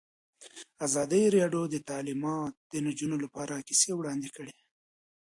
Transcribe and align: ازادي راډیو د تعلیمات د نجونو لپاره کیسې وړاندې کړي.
ازادي 0.85 1.23
راډیو 1.37 1.63
د 1.69 1.75
تعلیمات 1.89 2.53
د 2.71 2.73
نجونو 2.87 3.15
لپاره 3.23 3.65
کیسې 3.67 3.91
وړاندې 3.95 4.29
کړي. 4.35 4.55